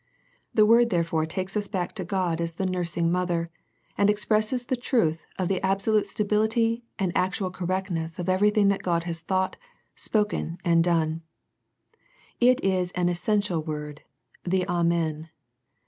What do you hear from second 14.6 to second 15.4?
Amen."